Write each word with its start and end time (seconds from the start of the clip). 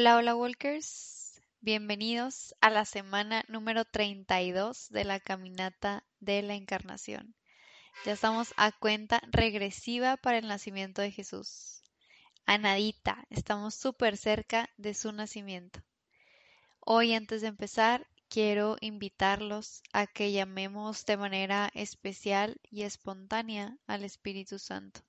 Hola, 0.00 0.16
hola 0.16 0.36
Walkers. 0.36 1.40
Bienvenidos 1.60 2.54
a 2.60 2.70
la 2.70 2.84
semana 2.84 3.44
número 3.48 3.84
32 3.84 4.90
de 4.90 5.02
la 5.02 5.18
caminata 5.18 6.04
de 6.20 6.40
la 6.42 6.54
encarnación. 6.54 7.34
Ya 8.06 8.12
estamos 8.12 8.54
a 8.56 8.70
cuenta 8.70 9.20
regresiva 9.32 10.16
para 10.16 10.38
el 10.38 10.46
nacimiento 10.46 11.02
de 11.02 11.10
Jesús. 11.10 11.82
A 12.46 12.58
nadita, 12.58 13.26
estamos 13.28 13.74
súper 13.74 14.16
cerca 14.16 14.70
de 14.76 14.94
su 14.94 15.10
nacimiento. 15.10 15.80
Hoy, 16.78 17.12
antes 17.12 17.40
de 17.40 17.48
empezar, 17.48 18.06
quiero 18.28 18.76
invitarlos 18.80 19.82
a 19.92 20.06
que 20.06 20.30
llamemos 20.30 21.06
de 21.06 21.16
manera 21.16 21.72
especial 21.74 22.60
y 22.70 22.82
espontánea 22.82 23.76
al 23.88 24.04
Espíritu 24.04 24.60
Santo. 24.60 25.00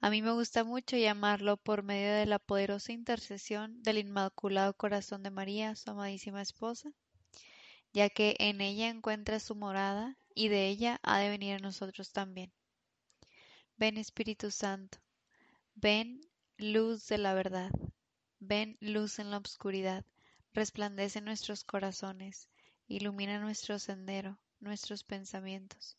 A 0.00 0.10
mí 0.10 0.22
me 0.22 0.30
gusta 0.30 0.62
mucho 0.62 0.96
llamarlo 0.96 1.56
por 1.56 1.82
medio 1.82 2.14
de 2.14 2.24
la 2.24 2.38
poderosa 2.38 2.92
intercesión 2.92 3.82
del 3.82 3.98
Inmaculado 3.98 4.72
Corazón 4.74 5.24
de 5.24 5.30
María, 5.30 5.74
su 5.74 5.90
amadísima 5.90 6.40
esposa, 6.40 6.92
ya 7.92 8.08
que 8.08 8.36
en 8.38 8.60
ella 8.60 8.90
encuentra 8.90 9.40
su 9.40 9.56
morada 9.56 10.16
y 10.36 10.48
de 10.48 10.68
ella 10.68 11.00
ha 11.02 11.18
de 11.18 11.30
venir 11.30 11.56
a 11.56 11.58
nosotros 11.58 12.12
también. 12.12 12.52
Ven 13.76 13.96
Espíritu 13.96 14.52
Santo, 14.52 14.98
ven 15.74 16.20
luz 16.58 17.08
de 17.08 17.18
la 17.18 17.34
verdad, 17.34 17.72
ven 18.38 18.76
luz 18.80 19.18
en 19.18 19.32
la 19.32 19.38
oscuridad, 19.38 20.04
resplandece 20.52 21.20
nuestros 21.20 21.64
corazones, 21.64 22.48
ilumina 22.86 23.40
nuestro 23.40 23.80
sendero, 23.80 24.38
nuestros 24.60 25.02
pensamientos, 25.02 25.96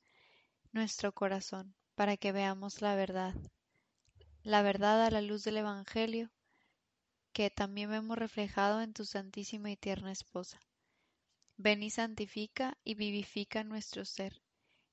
nuestro 0.71 1.11
corazón, 1.11 1.75
para 1.95 2.15
que 2.15 2.31
veamos 2.31 2.81
la 2.81 2.95
verdad, 2.95 3.35
la 4.49 4.63
verdad 4.63 5.05
a 5.05 5.11
la 5.11 5.21
luz 5.21 5.43
del 5.43 5.57
Evangelio, 5.57 6.31
que 7.33 7.51
también 7.51 7.91
vemos 7.91 8.17
reflejado 8.17 8.81
en 8.81 8.93
tu 8.93 9.05
santísima 9.05 9.69
y 9.69 9.77
tierna 9.77 10.11
esposa. 10.11 10.59
Ven 11.57 11.83
y 11.83 11.91
santifica 11.91 12.75
y 12.83 12.95
vivifica 12.95 13.63
nuestro 13.63 14.05
ser, 14.05 14.41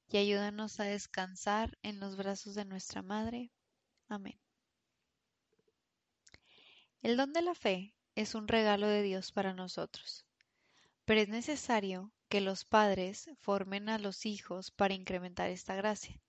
y 0.09 0.19
ayúdanos 0.19 0.79
a 0.79 0.85
descansar 0.85 1.79
en 1.83 2.01
los 2.01 2.19
brazos 2.19 2.55
de 2.55 2.67
nuestra 2.67 3.01
Madre. 3.01 3.51
Amén. 4.09 4.39
El 7.01 7.17
don 7.17 7.33
de 7.33 7.41
la 7.41 7.55
fe 7.55 7.95
es 8.15 8.35
un 8.35 8.49
regalo 8.49 8.87
de 8.87 9.01
Dios 9.01 9.33
para 9.33 9.55
nosotros, 9.55 10.27
pero 11.07 11.23
es 11.23 11.31
necesario 11.31 12.13
que 12.29 12.43
los 12.43 12.67
padres 12.67 13.31
formen 13.41 13.89
a 13.89 13.99
los 13.99 14.27
hijos 14.27 14.71
para 14.71 14.93
incrementar 14.93 15.49
esta 15.49 15.75
gracia. 15.77 16.21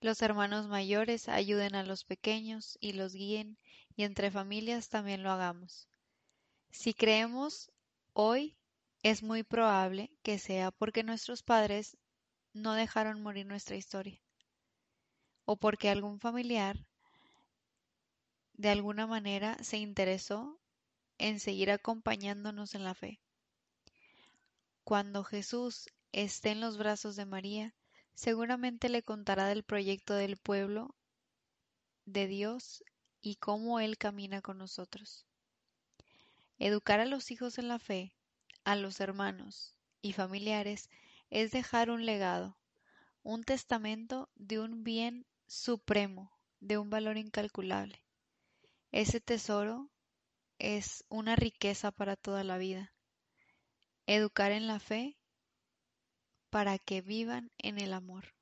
Los 0.00 0.20
hermanos 0.22 0.68
mayores 0.68 1.28
ayuden 1.28 1.74
a 1.74 1.82
los 1.82 2.04
pequeños 2.04 2.76
y 2.80 2.92
los 2.92 3.14
guíen, 3.14 3.58
y 3.96 4.04
entre 4.04 4.30
familias 4.30 4.88
también 4.88 5.22
lo 5.22 5.30
hagamos. 5.30 5.88
Si 6.70 6.92
creemos 6.92 7.70
hoy, 8.12 8.56
es 9.02 9.22
muy 9.22 9.42
probable 9.42 10.10
que 10.22 10.38
sea 10.38 10.70
porque 10.70 11.02
nuestros 11.02 11.42
padres 11.42 11.96
no 12.52 12.74
dejaron 12.74 13.22
morir 13.22 13.46
nuestra 13.46 13.76
historia, 13.76 14.20
o 15.44 15.56
porque 15.56 15.88
algún 15.88 16.20
familiar 16.20 16.76
de 18.54 18.70
alguna 18.70 19.06
manera 19.06 19.56
se 19.62 19.76
interesó 19.76 20.58
en 21.18 21.40
seguir 21.40 21.70
acompañándonos 21.70 22.74
en 22.74 22.84
la 22.84 22.94
fe. 22.94 23.20
Cuando 24.84 25.24
Jesús 25.24 25.88
esté 26.12 26.50
en 26.50 26.60
los 26.60 26.78
brazos 26.78 27.16
de 27.16 27.26
María, 27.26 27.74
Seguramente 28.16 28.88
le 28.88 29.02
contará 29.02 29.46
del 29.46 29.62
proyecto 29.62 30.14
del 30.14 30.38
pueblo 30.38 30.94
de 32.06 32.26
Dios 32.26 32.82
y 33.20 33.36
cómo 33.36 33.78
Él 33.78 33.98
camina 33.98 34.40
con 34.40 34.56
nosotros. 34.56 35.26
Educar 36.58 36.98
a 36.98 37.04
los 37.04 37.30
hijos 37.30 37.58
en 37.58 37.68
la 37.68 37.78
fe, 37.78 38.14
a 38.64 38.74
los 38.74 39.00
hermanos 39.00 39.76
y 40.00 40.14
familiares, 40.14 40.88
es 41.28 41.50
dejar 41.50 41.90
un 41.90 42.06
legado, 42.06 42.56
un 43.22 43.44
testamento 43.44 44.30
de 44.34 44.60
un 44.60 44.82
bien 44.82 45.26
supremo, 45.46 46.32
de 46.60 46.78
un 46.78 46.88
valor 46.88 47.18
incalculable. 47.18 48.02
Ese 48.92 49.20
tesoro 49.20 49.90
es 50.58 51.04
una 51.10 51.36
riqueza 51.36 51.90
para 51.90 52.16
toda 52.16 52.44
la 52.44 52.56
vida. 52.56 52.94
Educar 54.06 54.52
en 54.52 54.66
la 54.66 54.80
fe 54.80 55.18
para 56.56 56.78
que 56.78 57.02
vivan 57.02 57.52
en 57.58 57.78
el 57.78 57.92
amor. 57.92 58.32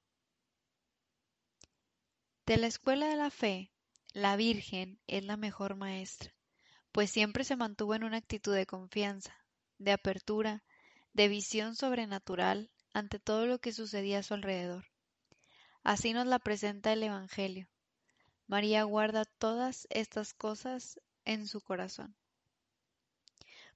De 2.46 2.56
la 2.58 2.68
escuela 2.68 3.08
de 3.08 3.16
la 3.16 3.28
fe, 3.28 3.72
la 4.12 4.36
Virgen 4.36 5.00
es 5.08 5.24
la 5.24 5.36
mejor 5.36 5.74
maestra, 5.74 6.32
pues 6.92 7.10
siempre 7.10 7.42
se 7.42 7.56
mantuvo 7.56 7.92
en 7.96 8.04
una 8.04 8.18
actitud 8.18 8.54
de 8.54 8.66
confianza, 8.66 9.34
de 9.78 9.90
apertura, 9.90 10.62
de 11.12 11.26
visión 11.26 11.74
sobrenatural 11.74 12.70
ante 12.92 13.18
todo 13.18 13.46
lo 13.46 13.58
que 13.58 13.72
sucedía 13.72 14.20
a 14.20 14.22
su 14.22 14.34
alrededor. 14.34 14.84
Así 15.82 16.12
nos 16.12 16.28
la 16.28 16.38
presenta 16.38 16.92
el 16.92 17.02
Evangelio. 17.02 17.68
María 18.46 18.84
guarda 18.84 19.24
todas 19.24 19.88
estas 19.90 20.34
cosas 20.34 21.00
en 21.24 21.48
su 21.48 21.60
corazón. 21.60 22.14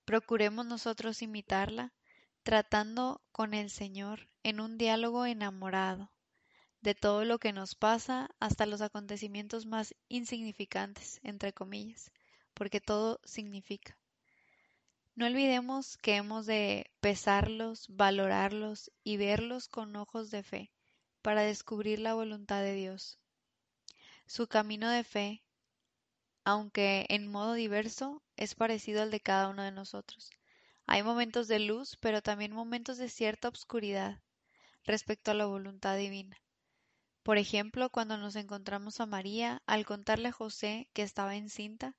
Procuremos 0.04 0.64
nosotros 0.64 1.22
imitarla 1.22 1.92
tratando 2.48 3.20
con 3.30 3.52
el 3.52 3.68
Señor 3.68 4.26
en 4.42 4.60
un 4.60 4.78
diálogo 4.78 5.26
enamorado 5.26 6.10
de 6.80 6.94
todo 6.94 7.26
lo 7.26 7.38
que 7.38 7.52
nos 7.52 7.74
pasa 7.74 8.30
hasta 8.40 8.64
los 8.64 8.80
acontecimientos 8.80 9.66
más 9.66 9.94
insignificantes, 10.08 11.20
entre 11.22 11.52
comillas, 11.52 12.10
porque 12.54 12.80
todo 12.80 13.20
significa. 13.22 13.98
No 15.14 15.26
olvidemos 15.26 15.98
que 15.98 16.16
hemos 16.16 16.46
de 16.46 16.90
pesarlos, 17.00 17.84
valorarlos 17.90 18.90
y 19.04 19.18
verlos 19.18 19.68
con 19.68 19.94
ojos 19.94 20.30
de 20.30 20.42
fe 20.42 20.72
para 21.20 21.42
descubrir 21.42 21.98
la 21.98 22.14
voluntad 22.14 22.62
de 22.62 22.72
Dios. 22.72 23.18
Su 24.26 24.46
camino 24.48 24.88
de 24.88 25.04
fe, 25.04 25.42
aunque 26.44 27.04
en 27.10 27.30
modo 27.30 27.52
diverso, 27.52 28.22
es 28.38 28.54
parecido 28.54 29.02
al 29.02 29.10
de 29.10 29.20
cada 29.20 29.50
uno 29.50 29.64
de 29.64 29.72
nosotros. 29.72 30.30
Hay 30.90 31.02
momentos 31.02 31.48
de 31.48 31.58
luz, 31.58 31.98
pero 32.00 32.22
también 32.22 32.50
momentos 32.50 32.96
de 32.96 33.10
cierta 33.10 33.46
obscuridad 33.46 34.22
respecto 34.84 35.30
a 35.30 35.34
la 35.34 35.44
voluntad 35.44 35.98
divina. 35.98 36.40
Por 37.22 37.36
ejemplo, 37.36 37.90
cuando 37.90 38.16
nos 38.16 38.36
encontramos 38.36 38.98
a 38.98 39.04
María, 39.04 39.60
al 39.66 39.84
contarle 39.84 40.28
a 40.28 40.32
José 40.32 40.88
que 40.94 41.02
estaba 41.02 41.36
encinta, 41.36 41.94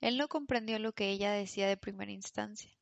él 0.00 0.16
no 0.16 0.28
comprendió 0.28 0.78
lo 0.78 0.94
que 0.94 1.10
ella 1.10 1.32
decía 1.32 1.68
de 1.68 1.76
primera 1.76 2.12
instancia. 2.12 2.72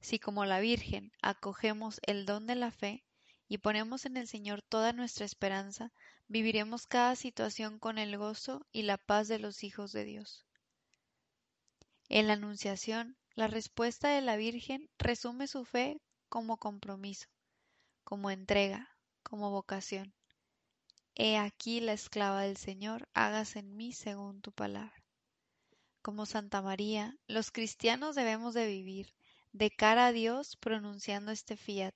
Si 0.00 0.18
como 0.18 0.46
la 0.46 0.58
Virgen 0.58 1.12
acogemos 1.20 2.00
el 2.06 2.24
don 2.24 2.46
de 2.46 2.54
la 2.54 2.70
fe 2.70 3.04
y 3.48 3.58
ponemos 3.58 4.06
en 4.06 4.16
el 4.16 4.26
Señor 4.26 4.62
toda 4.62 4.94
nuestra 4.94 5.26
esperanza, 5.26 5.92
viviremos 6.28 6.86
cada 6.86 7.14
situación 7.14 7.78
con 7.78 7.98
el 7.98 8.16
gozo 8.16 8.66
y 8.72 8.84
la 8.84 8.96
paz 8.96 9.28
de 9.28 9.38
los 9.38 9.62
hijos 9.64 9.92
de 9.92 10.06
Dios. 10.06 10.46
En 12.08 12.26
la 12.26 12.32
Anunciación, 12.32 13.18
la 13.36 13.48
respuesta 13.48 14.08
de 14.08 14.22
la 14.22 14.36
Virgen 14.36 14.88
resume 14.98 15.46
su 15.46 15.66
fe 15.66 16.00
como 16.30 16.56
compromiso, 16.56 17.28
como 18.02 18.30
entrega, 18.30 18.88
como 19.22 19.50
vocación. 19.50 20.14
He 21.14 21.36
aquí 21.36 21.80
la 21.80 21.92
esclava 21.92 22.42
del 22.42 22.56
Señor, 22.56 23.10
hágase 23.12 23.58
en 23.58 23.76
mí 23.76 23.92
según 23.92 24.40
tu 24.40 24.52
palabra. 24.52 25.04
Como 26.00 26.24
Santa 26.24 26.62
María, 26.62 27.14
los 27.26 27.50
cristianos 27.50 28.14
debemos 28.14 28.54
de 28.54 28.68
vivir 28.68 29.12
de 29.52 29.70
cara 29.70 30.06
a 30.06 30.12
Dios 30.12 30.56
pronunciando 30.56 31.30
este 31.30 31.58
fiat, 31.58 31.94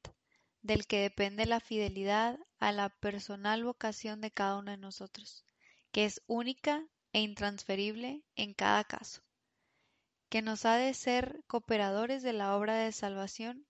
del 0.60 0.86
que 0.86 1.00
depende 1.00 1.46
la 1.46 1.60
fidelidad 1.60 2.38
a 2.58 2.70
la 2.70 2.90
personal 2.90 3.64
vocación 3.64 4.20
de 4.20 4.31
cada 4.31 4.58
uno 4.58 4.72
de 4.72 4.76
nosotros, 4.76 5.46
que 5.90 6.04
es 6.04 6.20
única 6.26 6.86
e 7.14 7.22
intransferible 7.22 8.22
en 8.36 8.52
cada 8.52 8.84
caso 8.84 9.22
que 10.31 10.43
nos 10.43 10.65
ha 10.65 10.77
de 10.77 10.94
ser 10.94 11.43
cooperadores 11.49 12.23
de 12.23 12.32
la 12.32 12.56
obra 12.56 12.77
de 12.77 12.93
salvación 12.93 13.67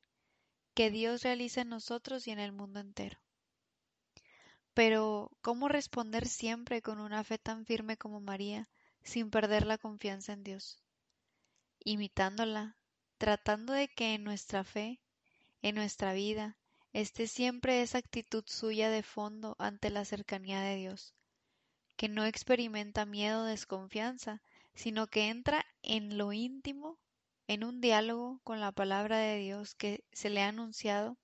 que 0.74 0.90
Dios 0.90 1.22
realiza 1.22 1.62
en 1.62 1.70
nosotros 1.70 2.26
y 2.26 2.30
en 2.30 2.38
el 2.38 2.52
mundo 2.52 2.80
entero. 2.80 3.18
Pero, 4.74 5.30
¿cómo 5.40 5.68
responder 5.68 6.28
siempre 6.28 6.82
con 6.82 7.00
una 7.00 7.24
fe 7.24 7.38
tan 7.38 7.64
firme 7.64 7.96
como 7.96 8.20
María, 8.20 8.68
sin 9.02 9.30
perder 9.30 9.66
la 9.66 9.78
confianza 9.78 10.34
en 10.34 10.44
Dios, 10.44 10.82
imitándola, 11.82 12.76
tratando 13.16 13.72
de 13.72 13.88
que 13.88 14.14
en 14.14 14.22
nuestra 14.22 14.62
fe, 14.62 15.00
en 15.62 15.74
nuestra 15.74 16.12
vida, 16.12 16.58
esté 16.92 17.26
siempre 17.26 17.80
esa 17.80 17.98
actitud 17.98 18.44
suya 18.46 18.90
de 18.90 19.02
fondo 19.02 19.56
ante 19.58 19.88
la 19.88 20.04
cercanía 20.04 20.60
de 20.60 20.76
Dios, 20.76 21.14
que 21.96 22.08
no 22.08 22.26
experimenta 22.26 23.06
miedo 23.06 23.42
o 23.42 23.46
desconfianza, 23.46 24.42
sino 24.74 25.06
que 25.06 25.28
entra 25.28 25.64
en 25.82 26.18
lo 26.18 26.32
íntimo, 26.32 26.98
en 27.46 27.64
un 27.64 27.80
diálogo 27.80 28.40
con 28.44 28.60
la 28.60 28.72
palabra 28.72 29.18
de 29.18 29.38
Dios 29.38 29.74
que 29.74 30.04
se 30.12 30.30
le 30.30 30.42
ha 30.42 30.48
anunciado, 30.48 31.18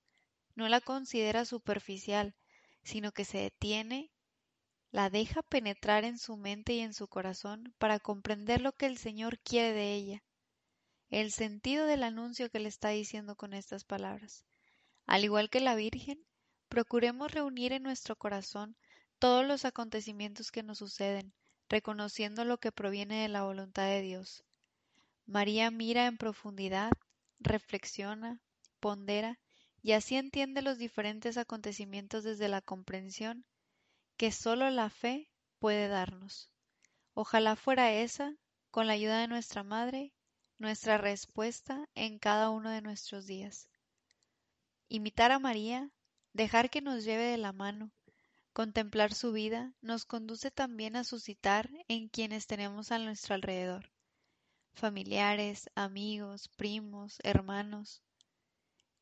no 0.55 0.67
la 0.69 0.81
considera 0.81 1.45
superficial, 1.45 2.35
sino 2.83 3.11
que 3.11 3.25
se 3.25 3.37
detiene, 3.37 4.11
la 4.91 5.09
deja 5.09 5.41
penetrar 5.41 6.03
en 6.03 6.17
su 6.17 6.37
mente 6.37 6.73
y 6.73 6.79
en 6.79 6.93
su 6.93 7.07
corazón 7.07 7.73
para 7.77 7.99
comprender 7.99 8.61
lo 8.61 8.73
que 8.73 8.85
el 8.85 8.97
Señor 8.97 9.39
quiere 9.39 9.73
de 9.73 9.93
ella, 9.93 10.23
el 11.09 11.31
sentido 11.31 11.85
del 11.85 12.03
anuncio 12.03 12.49
que 12.49 12.59
le 12.59 12.69
está 12.69 12.89
diciendo 12.89 13.35
con 13.35 13.53
estas 13.53 13.83
palabras. 13.83 14.45
Al 15.05 15.23
igual 15.23 15.49
que 15.49 15.61
la 15.61 15.75
Virgen, 15.75 16.25
procuremos 16.67 17.31
reunir 17.31 17.71
en 17.71 17.83
nuestro 17.83 18.15
corazón 18.15 18.75
todos 19.19 19.45
los 19.45 19.63
acontecimientos 19.65 20.51
que 20.51 20.63
nos 20.63 20.79
suceden, 20.79 21.33
reconociendo 21.69 22.45
lo 22.45 22.59
que 22.59 22.71
proviene 22.71 23.21
de 23.23 23.27
la 23.27 23.43
voluntad 23.43 23.87
de 23.87 24.01
Dios. 24.01 24.43
María 25.25 25.71
mira 25.71 26.05
en 26.05 26.17
profundidad, 26.17 26.91
reflexiona, 27.39 28.41
pondera 28.79 29.39
y 29.81 29.91
así 29.91 30.15
entiende 30.15 30.61
los 30.61 30.77
diferentes 30.77 31.37
acontecimientos 31.37 32.23
desde 32.23 32.47
la 32.47 32.61
comprensión 32.61 33.45
que 34.17 34.31
sólo 34.31 34.69
la 34.69 34.89
fe 34.89 35.29
puede 35.59 35.87
darnos. 35.87 36.49
Ojalá 37.13 37.55
fuera 37.55 37.91
esa, 37.91 38.35
con 38.71 38.87
la 38.87 38.93
ayuda 38.93 39.19
de 39.19 39.27
nuestra 39.27 39.63
Madre, 39.63 40.13
nuestra 40.57 40.97
respuesta 40.97 41.87
en 41.93 42.19
cada 42.19 42.49
uno 42.49 42.69
de 42.69 42.81
nuestros 42.81 43.27
días. 43.27 43.69
Imitar 44.87 45.31
a 45.31 45.39
María, 45.39 45.91
dejar 46.33 46.69
que 46.69 46.81
nos 46.81 47.03
lleve 47.03 47.23
de 47.23 47.37
la 47.37 47.53
mano, 47.53 47.91
contemplar 48.57 49.13
su 49.13 49.33
vida, 49.33 49.75
nos 49.81 50.05
conduce 50.05 50.49
también 50.49 50.95
a 50.95 51.03
suscitar 51.03 51.69
en 51.87 52.09
quienes 52.09 52.47
tenemos 52.47 52.91
a 52.91 52.97
nuestro 52.97 53.35
alrededor, 53.35 53.91
familiares, 54.73 55.69
amigos, 55.75 56.47
primos, 56.47 57.19
hermanos, 57.23 58.01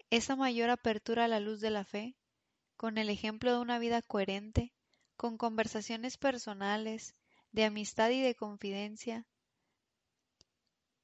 esa 0.10 0.36
mayor 0.36 0.69
apertura 0.69 1.24
a 1.24 1.28
la 1.30 1.40
luz 1.40 1.62
de 1.62 1.69
la 1.69 1.86
fe, 1.86 2.18
con 2.75 2.98
el 2.98 3.10
ejemplo 3.10 3.54
de 3.54 3.60
una 3.62 3.80
vida 3.80 4.02
coherente, 4.02 4.74
con 5.16 5.38
conversaciones 5.38 6.18
personales, 6.18 7.16
de 7.54 7.63
amistad 7.63 8.10
y 8.10 8.19
de 8.19 8.36
confidencia, 8.36 9.25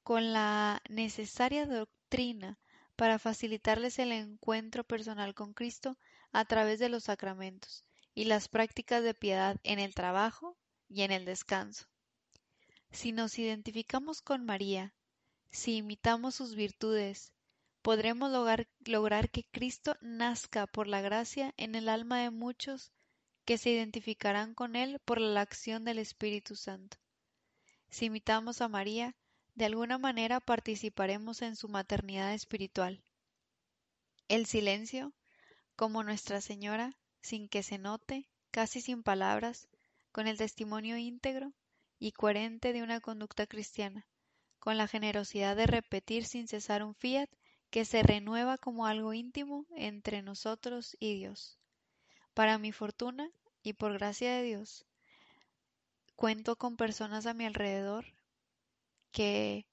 con 0.02 0.34
la 0.34 0.82
necesaria 0.90 1.64
doctrina 1.64 2.58
para 2.96 3.18
facilitarles 3.18 3.98
el 3.98 4.12
encuentro 4.12 4.84
personal 4.84 5.32
con 5.32 5.54
Cristo 5.54 5.96
a 6.32 6.44
través 6.44 6.80
de 6.80 6.90
los 6.90 7.04
sacramentos 7.04 7.86
y 8.14 8.24
las 8.24 8.48
prácticas 8.48 9.02
de 9.02 9.14
piedad 9.14 9.58
en 9.62 9.78
el 9.78 9.94
trabajo 9.94 10.56
y 10.88 11.02
en 11.02 11.10
el 11.12 11.24
descanso. 11.24 11.86
Si 12.90 13.12
nos 13.12 13.38
identificamos 13.38 14.20
con 14.20 14.44
María, 14.44 14.94
si 15.50 15.76
imitamos 15.76 16.34
sus 16.34 16.54
virtudes, 16.54 17.32
podremos 17.82 18.30
lograr, 18.30 18.68
lograr, 18.84 19.30
que 19.30 19.44
Cristo 19.50 19.96
nazca 20.00 20.66
por 20.66 20.86
la 20.86 21.00
gracia 21.00 21.54
en 21.56 21.74
el 21.74 21.88
alma 21.88 22.20
de 22.20 22.30
muchos 22.30 22.92
que 23.44 23.58
se 23.58 23.70
identificarán 23.70 24.54
con 24.54 24.76
Él 24.76 25.00
por 25.04 25.20
la 25.20 25.40
acción 25.40 25.84
del 25.84 25.98
Espíritu 25.98 26.54
Santo. 26.54 26.98
Si 27.88 28.06
imitamos 28.06 28.60
a 28.60 28.68
María, 28.68 29.16
de 29.54 29.66
alguna 29.66 29.98
manera 29.98 30.40
participaremos 30.40 31.42
en 31.42 31.56
su 31.56 31.68
maternidad 31.68 32.32
espiritual. 32.32 33.02
El 34.28 34.46
silencio, 34.46 35.12
como 35.76 36.02
Nuestra 36.02 36.40
Señora, 36.40 36.96
sin 37.22 37.48
que 37.48 37.62
se 37.62 37.78
note, 37.78 38.26
casi 38.50 38.80
sin 38.80 39.02
palabras, 39.02 39.68
con 40.10 40.26
el 40.26 40.36
testimonio 40.36 40.98
íntegro 40.98 41.52
y 41.98 42.12
coherente 42.12 42.72
de 42.72 42.82
una 42.82 43.00
conducta 43.00 43.46
cristiana, 43.46 44.06
con 44.58 44.76
la 44.76 44.88
generosidad 44.88 45.56
de 45.56 45.66
repetir 45.66 46.24
sin 46.24 46.48
cesar 46.48 46.82
un 46.82 46.94
fiat 46.94 47.30
que 47.70 47.84
se 47.84 48.02
renueva 48.02 48.58
como 48.58 48.86
algo 48.86 49.14
íntimo 49.14 49.66
entre 49.76 50.20
nosotros 50.20 50.96
y 51.00 51.14
Dios. 51.14 51.58
Para 52.34 52.58
mi 52.58 52.72
fortuna 52.72 53.30
y 53.62 53.72
por 53.72 53.94
gracia 53.94 54.34
de 54.34 54.42
Dios, 54.42 54.84
cuento 56.16 56.56
con 56.56 56.76
personas 56.76 57.26
a 57.26 57.34
mi 57.34 57.46
alrededor 57.46 58.04
que 59.12 59.66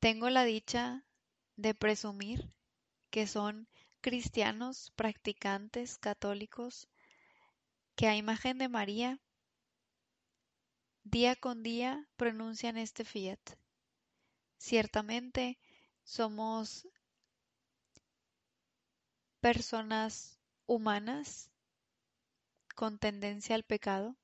tengo 0.00 0.30
la 0.30 0.44
dicha 0.44 1.04
de 1.56 1.74
presumir 1.74 2.50
que 3.10 3.26
son 3.26 3.68
cristianos, 4.02 4.92
practicantes, 4.96 5.96
católicos, 5.96 6.88
que 7.94 8.08
a 8.08 8.16
imagen 8.16 8.58
de 8.58 8.68
María, 8.68 9.20
día 11.04 11.36
con 11.36 11.62
día 11.62 12.06
pronuncian 12.16 12.76
este 12.76 13.04
fiat. 13.04 13.38
Ciertamente 14.58 15.58
somos 16.02 16.88
personas 19.40 20.38
humanas 20.66 21.50
con 22.74 22.98
tendencia 22.98 23.54
al 23.54 23.62
pecado, 23.62 24.16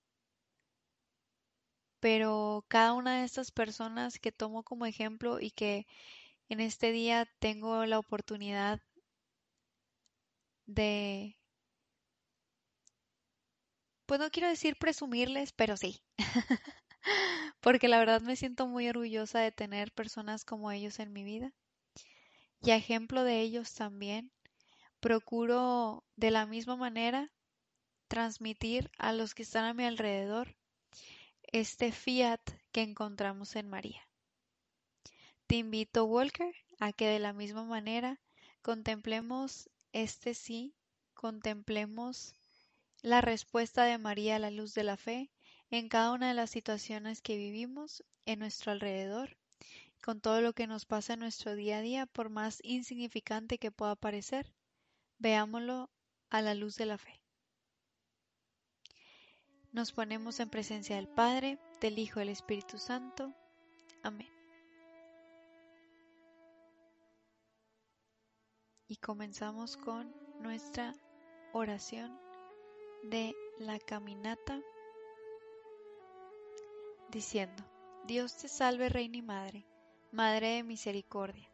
pero 2.00 2.64
cada 2.68 2.94
una 2.94 3.18
de 3.18 3.24
estas 3.24 3.52
personas 3.52 4.18
que 4.18 4.32
tomo 4.32 4.64
como 4.64 4.86
ejemplo 4.86 5.40
y 5.40 5.50
que 5.52 5.86
en 6.48 6.60
este 6.60 6.92
día 6.92 7.28
tengo 7.38 7.84
la 7.86 7.98
oportunidad 7.98 8.80
de, 10.68 11.36
pues 14.06 14.20
no 14.20 14.30
quiero 14.30 14.48
decir 14.48 14.76
presumirles, 14.76 15.52
pero 15.52 15.76
sí, 15.76 16.02
porque 17.60 17.88
la 17.88 17.98
verdad 17.98 18.20
me 18.20 18.36
siento 18.36 18.66
muy 18.66 18.88
orgullosa 18.88 19.40
de 19.40 19.50
tener 19.50 19.92
personas 19.92 20.44
como 20.44 20.70
ellos 20.70 21.00
en 21.00 21.12
mi 21.12 21.24
vida. 21.24 21.52
Y 22.60 22.70
a 22.70 22.76
ejemplo 22.76 23.24
de 23.24 23.40
ellos 23.40 23.72
también, 23.74 24.30
procuro 25.00 26.04
de 26.16 26.30
la 26.30 26.46
misma 26.46 26.76
manera 26.76 27.32
transmitir 28.08 28.90
a 28.98 29.12
los 29.12 29.34
que 29.34 29.42
están 29.44 29.64
a 29.64 29.74
mi 29.74 29.84
alrededor 29.84 30.56
este 31.42 31.92
fiat 31.92 32.40
que 32.72 32.82
encontramos 32.82 33.56
en 33.56 33.68
María. 33.68 34.02
Te 35.46 35.56
invito, 35.56 36.04
Walker, 36.04 36.54
a 36.78 36.92
que 36.92 37.06
de 37.06 37.18
la 37.20 37.32
misma 37.32 37.64
manera 37.64 38.20
contemplemos 38.60 39.70
este 40.02 40.34
sí, 40.34 40.74
contemplemos 41.14 42.34
la 43.02 43.20
respuesta 43.20 43.84
de 43.84 43.98
María 43.98 44.36
a 44.36 44.38
la 44.38 44.50
luz 44.50 44.74
de 44.74 44.84
la 44.84 44.96
fe 44.96 45.30
en 45.70 45.88
cada 45.88 46.12
una 46.12 46.28
de 46.28 46.34
las 46.34 46.50
situaciones 46.50 47.20
que 47.20 47.36
vivimos 47.36 48.04
en 48.24 48.38
nuestro 48.40 48.72
alrededor, 48.72 49.36
con 50.02 50.20
todo 50.20 50.40
lo 50.40 50.52
que 50.52 50.66
nos 50.66 50.86
pasa 50.86 51.14
en 51.14 51.20
nuestro 51.20 51.54
día 51.54 51.78
a 51.78 51.82
día, 51.82 52.06
por 52.06 52.30
más 52.30 52.60
insignificante 52.62 53.58
que 53.58 53.70
pueda 53.70 53.96
parecer, 53.96 54.52
veámoslo 55.18 55.90
a 56.30 56.42
la 56.42 56.54
luz 56.54 56.76
de 56.76 56.86
la 56.86 56.98
fe. 56.98 57.20
Nos 59.72 59.92
ponemos 59.92 60.40
en 60.40 60.48
presencia 60.48 60.96
del 60.96 61.08
Padre, 61.08 61.58
del 61.80 61.98
Hijo 61.98 62.20
y 62.20 62.22
del 62.22 62.30
Espíritu 62.30 62.78
Santo. 62.78 63.34
Amén. 64.02 64.37
Y 68.88 68.96
comenzamos 68.96 69.76
con 69.76 70.10
nuestra 70.40 70.94
oración 71.52 72.18
de 73.02 73.36
la 73.58 73.78
caminata 73.78 74.60
diciendo, 77.10 77.62
Dios 78.06 78.34
te 78.38 78.48
salve 78.48 78.88
Reina 78.88 79.18
y 79.18 79.22
Madre, 79.22 79.66
Madre 80.10 80.48
de 80.54 80.62
misericordia, 80.62 81.50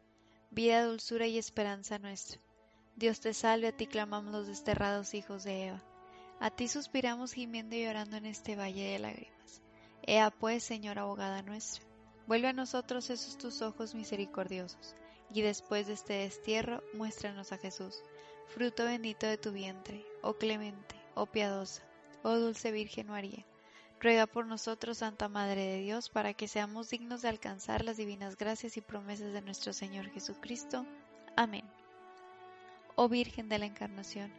vida, 0.49 0.85
dulzura 0.85 1.27
y 1.27 1.37
esperanza 1.37 1.99
nuestra. 1.99 2.39
Dios 2.95 3.19
te 3.19 3.33
salve, 3.33 3.67
a 3.67 3.75
ti 3.75 3.87
clamamos 3.87 4.31
los 4.31 4.47
desterrados 4.47 5.13
hijos 5.13 5.43
de 5.43 5.67
Eva. 5.67 5.83
A 6.39 6.51
ti 6.51 6.69
suspiramos 6.69 7.33
gimiendo 7.33 7.75
y 7.75 7.83
llorando 7.83 8.15
en 8.15 8.27
este 8.27 8.55
valle 8.55 8.91
de 8.93 8.99
lágrimas. 8.99 9.61
Ea 10.03 10.31
pues, 10.31 10.63
Señora 10.63 11.01
abogada 11.01 11.41
nuestra, 11.41 11.83
vuelve 12.27 12.47
a 12.47 12.53
nosotros 12.53 13.09
esos 13.09 13.37
tus 13.37 13.61
ojos 13.61 13.93
misericordiosos, 13.93 14.95
y 15.31 15.41
después 15.41 15.87
de 15.87 15.93
este 15.93 16.13
destierro, 16.13 16.83
muéstranos 16.93 17.51
a 17.51 17.57
Jesús, 17.57 18.03
fruto 18.47 18.85
bendito 18.85 19.27
de 19.27 19.37
tu 19.37 19.51
vientre, 19.51 20.05
oh 20.21 20.33
clemente, 20.33 20.95
oh 21.13 21.25
piadosa, 21.25 21.83
oh 22.23 22.35
dulce 22.35 22.71
Virgen 22.71 23.07
María. 23.07 23.45
Ruega 23.99 24.27
por 24.27 24.45
nosotros, 24.45 24.99
Santa 24.99 25.29
Madre 25.29 25.65
de 25.65 25.79
Dios, 25.79 26.09
para 26.09 26.33
que 26.33 26.47
seamos 26.47 26.89
dignos 26.89 27.21
de 27.21 27.29
alcanzar 27.29 27.83
las 27.83 27.97
divinas 27.97 28.37
gracias 28.37 28.77
y 28.77 28.81
promesas 28.81 29.33
de 29.33 29.41
nuestro 29.41 29.73
Señor 29.73 30.09
Jesucristo. 30.11 30.85
Amén. 31.35 31.65
Oh 32.95 33.09
Virgen 33.09 33.49
de 33.49 33.59
la 33.59 33.65
Encarnación, 33.65 34.31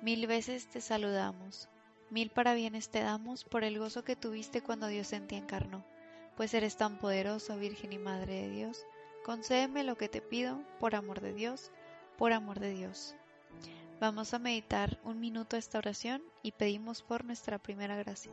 Mil 0.00 0.28
veces 0.28 0.68
te 0.68 0.80
saludamos, 0.80 1.68
mil 2.08 2.30
parabienes 2.30 2.88
te 2.88 3.00
damos 3.00 3.42
por 3.42 3.64
el 3.64 3.80
gozo 3.80 4.04
que 4.04 4.14
tuviste 4.14 4.62
cuando 4.62 4.86
Dios 4.86 5.12
en 5.12 5.26
ti 5.26 5.34
encarnó, 5.34 5.84
pues 6.36 6.54
eres 6.54 6.76
tan 6.76 6.98
poderoso, 6.98 7.58
Virgen 7.58 7.92
y 7.92 7.98
Madre 7.98 8.42
de 8.42 8.48
Dios. 8.48 8.86
Concédeme 9.24 9.84
lo 9.84 9.96
que 9.96 10.08
te 10.08 10.20
pido, 10.20 10.60
por 10.80 10.94
amor 10.94 11.20
de 11.20 11.32
Dios, 11.32 11.70
por 12.16 12.32
amor 12.32 12.60
de 12.60 12.70
Dios. 12.70 13.14
Vamos 14.00 14.32
a 14.32 14.38
meditar 14.38 14.98
un 15.02 15.20
minuto 15.20 15.56
esta 15.56 15.78
oración 15.78 16.22
y 16.42 16.52
pedimos 16.52 17.02
por 17.02 17.24
nuestra 17.24 17.58
primera 17.58 17.96
gracia. 17.96 18.32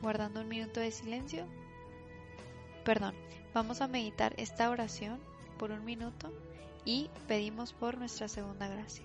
guardando 0.00 0.40
un 0.40 0.48
minuto 0.48 0.80
de 0.80 0.90
silencio. 0.90 1.46
Perdón, 2.84 3.14
vamos 3.52 3.80
a 3.80 3.88
meditar 3.88 4.34
esta 4.36 4.70
oración 4.70 5.20
por 5.58 5.70
un 5.70 5.84
minuto 5.84 6.32
y 6.84 7.10
pedimos 7.26 7.72
por 7.72 7.98
nuestra 7.98 8.28
segunda 8.28 8.68
gracia. 8.68 9.04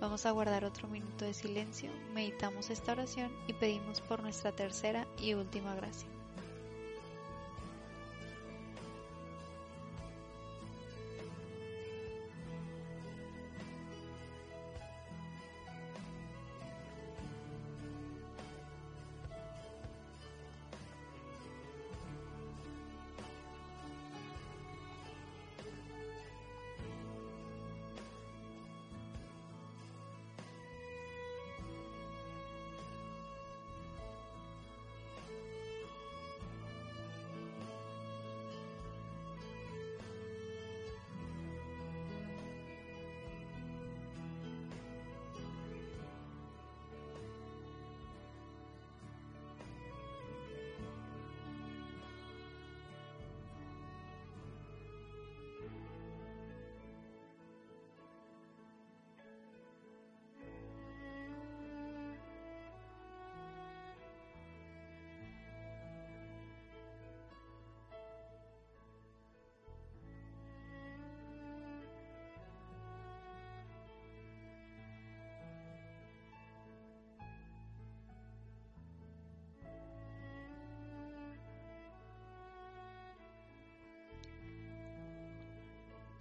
Vamos 0.00 0.26
a 0.26 0.30
guardar 0.30 0.64
otro 0.64 0.86
minuto 0.88 1.24
de 1.24 1.34
silencio, 1.34 1.90
meditamos 2.14 2.70
esta 2.70 2.92
oración 2.92 3.32
y 3.48 3.52
pedimos 3.52 4.00
por 4.00 4.22
nuestra 4.22 4.52
tercera 4.52 5.08
y 5.20 5.34
última 5.34 5.74
gracia. 5.74 6.08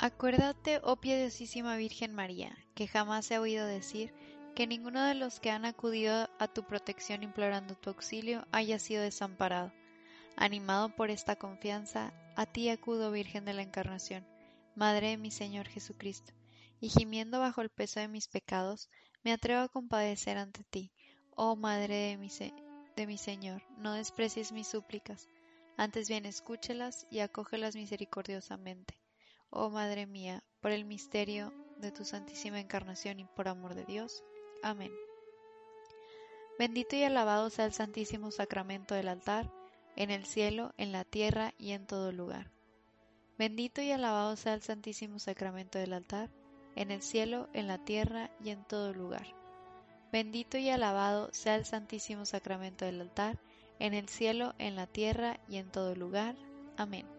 Acuérdate, 0.08 0.80
oh 0.86 0.96
piedosísima 0.96 1.76
Virgen 1.76 2.16
María, 2.16 2.58
que 2.76 2.88
jamás 2.88 3.26
se 3.26 3.36
ha 3.36 3.42
oído 3.42 3.68
decir 3.68 4.14
que 4.56 4.66
ninguno 4.66 5.04
de 5.04 5.16
los 5.16 5.42
que 5.42 5.52
han 5.52 5.66
acudido 5.66 6.30
a 6.40 6.48
tu 6.48 6.64
protección 6.64 7.24
implorando 7.24 7.76
tu 7.76 7.90
auxilio 7.90 8.48
haya 8.54 8.80
sido 8.80 9.04
desamparado. 9.04 9.74
Animado 10.38 10.96
por 10.96 11.10
esta 11.10 11.36
confianza, 11.36 12.14
a 12.38 12.46
ti 12.46 12.70
acudo, 12.70 13.12
Virgen 13.12 13.44
de 13.44 13.52
la 13.54 13.64
Encarnación, 13.64 14.26
Madre 14.76 15.10
de 15.10 15.18
mi 15.18 15.30
Señor 15.30 15.68
Jesucristo, 15.68 16.32
y 16.80 16.88
gimiendo 16.88 17.42
bajo 17.42 17.60
el 17.60 17.70
peso 17.70 18.00
de 18.00 18.08
mis 18.08 18.30
pecados, 18.30 18.90
me 19.26 19.34
atrevo 19.34 19.60
a 19.60 19.68
compadecer 19.68 20.38
ante 20.38 20.64
ti, 20.64 20.94
oh 21.36 21.58
Madre 21.58 21.96
de 21.96 22.18
mi, 22.18 22.30
de 22.96 23.08
mi 23.08 23.18
Señor, 23.18 23.62
no 23.78 23.92
desprecies 23.92 24.54
mis 24.54 24.70
súplicas, 24.70 25.28
antes 25.76 26.08
bien 26.08 26.26
escúchelas 26.26 27.06
y 27.12 27.20
acógelas 27.20 27.76
misericordiosamente 27.76 28.97
Oh 29.50 29.70
Madre 29.70 30.06
mía, 30.06 30.44
por 30.60 30.72
el 30.72 30.84
misterio 30.84 31.54
de 31.78 31.92
tu 31.92 32.04
Santísima 32.04 32.60
Encarnación 32.60 33.20
y 33.20 33.26
por 33.26 33.48
amor 33.48 33.76
de 33.76 33.86
Dios. 33.86 34.24
Amén. 34.62 34.92
Bendito 36.60 36.96
y 36.96 37.04
alabado 37.04 37.50
sea 37.50 37.66
el 37.66 37.74
Santísimo 37.74 38.32
Sacramento 38.32 38.96
del 38.96 39.08
altar, 39.08 39.52
en 39.96 40.12
el 40.12 40.26
cielo, 40.26 40.74
en 40.78 40.92
la 40.92 41.06
tierra 41.06 41.54
y 41.58 41.72
en 41.72 41.88
todo 41.88 42.12
lugar. 42.12 42.52
Bendito 43.38 43.82
y 43.82 43.92
alabado 43.92 44.36
sea 44.36 44.54
el 44.54 44.64
Santísimo 44.64 45.20
Sacramento 45.20 45.80
del 45.80 45.94
altar, 45.94 46.30
en 46.76 46.92
el 46.92 47.02
cielo, 47.02 47.48
en 47.54 47.68
la 47.68 47.78
tierra 47.78 48.32
y 48.44 48.50
en 48.50 48.64
todo 48.66 48.94
lugar. 48.94 49.28
Bendito 50.12 50.58
y 50.58 50.70
alabado 50.70 51.30
sea 51.32 51.56
el 51.56 51.66
Santísimo 51.66 52.26
Sacramento 52.26 52.86
del 52.86 53.02
altar, 53.02 53.40
en 53.80 53.94
el 53.94 54.10
cielo, 54.10 54.56
en 54.58 54.76
la 54.76 54.88
tierra 54.88 55.40
y 55.48 55.58
en 55.58 55.72
todo 55.72 55.96
lugar. 55.96 56.36
Amén. 56.76 57.17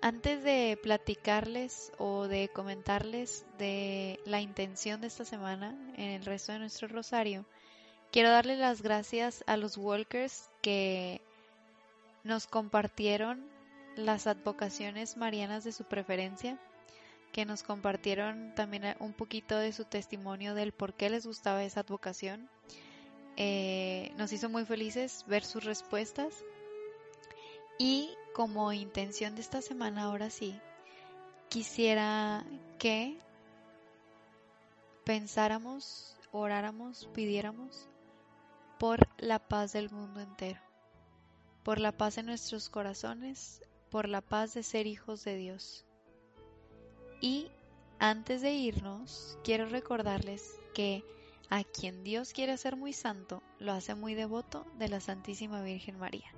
Antes 0.00 0.44
de 0.44 0.78
platicarles 0.80 1.90
o 1.98 2.28
de 2.28 2.48
comentarles 2.48 3.44
de 3.58 4.20
la 4.24 4.40
intención 4.40 5.00
de 5.00 5.08
esta 5.08 5.24
semana 5.24 5.76
en 5.96 6.10
el 6.10 6.24
resto 6.24 6.52
de 6.52 6.60
nuestro 6.60 6.86
rosario, 6.86 7.44
quiero 8.12 8.30
darle 8.30 8.56
las 8.56 8.80
gracias 8.80 9.42
a 9.48 9.56
los 9.56 9.76
walkers 9.76 10.50
que 10.62 11.20
nos 12.22 12.46
compartieron 12.46 13.44
las 13.96 14.28
advocaciones 14.28 15.16
marianas 15.16 15.64
de 15.64 15.72
su 15.72 15.82
preferencia, 15.82 16.60
que 17.32 17.44
nos 17.44 17.64
compartieron 17.64 18.54
también 18.54 18.94
un 19.00 19.12
poquito 19.12 19.58
de 19.58 19.72
su 19.72 19.84
testimonio 19.84 20.54
del 20.54 20.70
por 20.70 20.94
qué 20.94 21.10
les 21.10 21.26
gustaba 21.26 21.64
esa 21.64 21.80
advocación. 21.80 22.48
Eh, 23.36 24.12
nos 24.16 24.32
hizo 24.32 24.48
muy 24.48 24.64
felices 24.64 25.24
ver 25.26 25.44
sus 25.44 25.64
respuestas 25.64 26.44
y 27.78 28.10
como 28.34 28.72
intención 28.72 29.34
de 29.34 29.40
esta 29.40 29.62
semana, 29.62 30.04
ahora 30.04 30.30
sí, 30.30 30.58
quisiera 31.48 32.44
que 32.78 33.18
pensáramos, 35.04 36.16
oráramos, 36.32 37.08
pidiéramos 37.14 37.88
por 38.78 39.08
la 39.18 39.38
paz 39.38 39.72
del 39.72 39.90
mundo 39.90 40.20
entero, 40.20 40.60
por 41.62 41.78
la 41.80 41.92
paz 41.92 42.18
en 42.18 42.26
nuestros 42.26 42.68
corazones, 42.68 43.62
por 43.90 44.08
la 44.08 44.20
paz 44.20 44.54
de 44.54 44.62
ser 44.62 44.86
hijos 44.86 45.24
de 45.24 45.36
Dios. 45.36 45.84
Y 47.20 47.50
antes 47.98 48.42
de 48.42 48.52
irnos, 48.52 49.38
quiero 49.42 49.66
recordarles 49.66 50.58
que 50.74 51.04
a 51.50 51.64
quien 51.64 52.04
Dios 52.04 52.32
quiere 52.32 52.52
hacer 52.52 52.76
muy 52.76 52.92
santo, 52.92 53.42
lo 53.58 53.72
hace 53.72 53.94
muy 53.94 54.14
devoto 54.14 54.66
de 54.78 54.88
la 54.88 55.00
Santísima 55.00 55.62
Virgen 55.62 55.98
María. 55.98 56.37